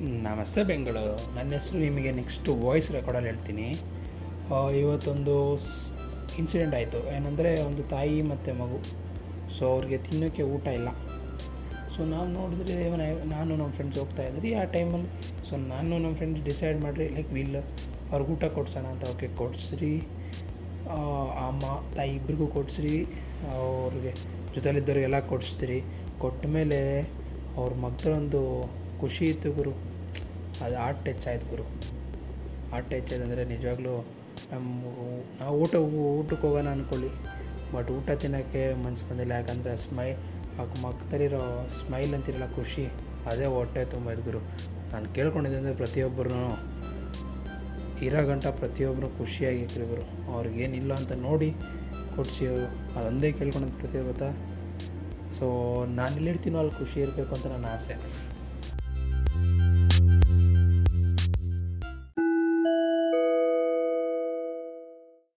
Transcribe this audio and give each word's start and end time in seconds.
ನಮಸ್ತೆ 0.00 0.60
ಬೆಂಗಳೂರು. 0.68 1.16
ನನ್ನ 1.36 1.48
ಹೆಸರು 1.56 1.78
ನಿಮಗೆ 1.78 2.10
ನೆಕ್ಸ್ಟು 2.18 2.50
ವಾಯ್ಸ್ 2.62 2.86
ರೆಕಾರ್ಡಲ್ಲಿ 2.94 3.28
ಹೇಳ್ತೀನಿ. 3.30 3.66
ಇವತ್ತೊಂದು 4.82 5.34
ಇನ್ಸಿಡೆಂಟ್ 6.40 6.74
ಆಯಿತು. 6.78 7.00
ಏನಂದರೆ 7.16 7.50
ಒಂದು 7.66 7.82
ತಾಯಿ 7.90 8.16
ಮತ್ತು 8.30 8.52
ಮಗು. 8.60 8.78
ಸೊ 9.56 9.62
ಅವ್ರಿಗೆ 9.74 9.98
ತಿನ್ನೋಕ್ಕೆ 10.06 10.46
ಊಟ 10.54 10.66
ಇಲ್ಲ. 10.78 10.88
ಸೊ 11.94 12.00
ನಾವು 12.14 12.26
ನೋಡಿದ್ರೆ 12.38 12.76
ನಾನು 13.34 13.50
ನಮ್ಮ 13.60 13.70
ಫ್ರೆಂಡ್ಸ್ 13.78 14.00
ಹೋಗ್ತಾ 14.02 14.24
ಇದ್ರಿ. 14.30 14.54
ಆ 14.62 14.64
ಟೈಮಲ್ಲಿ 14.76 15.10
ಸೊ 15.50 15.54
ನಾನು 15.72 15.92
ನಮ್ಮ 16.04 16.14
ಫ್ರೆಂಡ್ಸ್ 16.22 16.42
ಡಿಸೈಡ್ 16.50 16.80
ಮಾಡಿರಿ 16.86 17.08
ಲೈಕ್ 17.18 17.30
ವಿಲ್ 17.38 17.60
ಅವ್ರಿಗೆ 18.10 18.30
ಊಟ 18.36 18.44
ಕೊಡ್ಸೋಣ 18.58 18.86
ಅಂತ 18.94 19.04
ಓಕೆ 19.14 19.28
ಕೊಡಿಸ್ರಿ. 19.42 19.94
ಅಮ್ಮ, 21.46 21.64
ತಾಯಿ 21.96 22.12
ಇಬ್ಬರಿಗೂ 22.18 22.48
ಕೊಡಿಸ್ರಿ. 22.58 22.96
ಅವ್ರಿಗೆ 23.60 24.14
ಜೊತೆಲಿದ್ದವ್ರಿಗೆಲ್ಲ 24.54 25.20
ಕೊಡಿಸ್ತೀರಿ 25.32 25.80
ಕೊಟ್ಟ 26.24 26.46
ಮೇಲೆ, 26.58 26.80
ಅವ್ರ 27.58 27.72
ಮಗದೊಂದು 27.86 28.42
ಖುಷಿ 29.02 29.24
ಇತ್ತು 29.32 29.48
ಗುರು. 29.58 29.72
ಅದು 30.64 30.76
ಆರ್ಟ್ 30.86 31.02
ಟಚ್ 31.06 31.26
ಆಯ್ತು 31.32 31.46
ಗುರು. 31.52 31.64
ಆರ್ಟ್ 32.74 32.88
ಟಚ್ 32.90 33.10
ಆಯ್ತು 33.12 33.24
ಅಂದರೆ 33.26 33.44
ನಿಜವಾಗ್ಲೂ 33.52 33.94
ನಮ್ಮ 34.52 34.68
ನಾವು 35.40 35.54
ಊಟ, 35.62 35.74
ಊಟಕ್ಕೆ 36.18 36.44
ಹೋಗೋಣ 36.46 36.68
ಅಂದ್ಕೊಳ್ಳಿ 36.76 37.10
ಬಟ್ 37.74 37.88
ಊಟ 37.96 38.10
ತಿನ್ನೋಕ್ಕೆ 38.22 38.62
ಮನ್ಸು 38.84 39.04
ಬಂದಿಲ್ಲ. 39.08 39.32
ಯಾಕಂದರೆ 39.40 39.74
ಸ್ಮೈ 39.86 40.08
ಆ 40.60 40.64
ಮಕ್ಕದಲ್ಲಿರೋ 40.84 41.42
ಸ್ಮೈಲ್ 41.80 42.12
ಅಂತಿರಲ್ಲ 42.16 42.46
ಖುಷಿ, 42.56 42.84
ಅದೇ 43.30 43.46
ಹೊಟ್ಟೆ 43.56 43.82
ತುಂಬ 43.94 44.14
ಗುರು. 44.28 44.40
ನಾನು 44.92 45.08
ಕೇಳ್ಕೊಂಡಿದ್ದೆ 45.16 45.58
ಅಂದರೆ 45.60 45.74
ಪ್ರತಿಯೊಬ್ಬರೂ 45.82 46.40
ಇರೋ 48.06 48.20
ಗಂಟ 48.30 48.46
ಪ್ರತಿಯೊಬ್ಬರು 48.60 49.08
ಖುಷಿಯಾಗಿತ್ತು 49.18 49.86
ಗುರು. 49.92 50.04
ಅವ್ರಿಗೇನಿಲ್ಲ 50.34 50.92
ಅಂತ 51.00 51.12
ನೋಡಿ 51.28 51.50
ಕೊಡಿಸಿ 52.14 52.44
ಅದೊಂದೇ 52.98 53.28
ಕೇಳ್ಕೊಂಡಿದ್ದು 53.38 53.78
ಪ್ರತಿಯೊಬ್ಬ 53.82 54.30
ಸೊ 55.38 55.46
ನಾನು 55.98 56.12
ಎಲ್ಲಿರ್ತೀನೋ 56.20 56.58
ಅಲ್ಲಿ 56.62 56.74
ಖುಷಿ 56.78 56.96
ಇರಬೇಕು 57.04 57.32
ಅಂತ 57.36 57.46
ನನ್ನ 57.54 57.66
ಆಸೆ. 57.76 57.94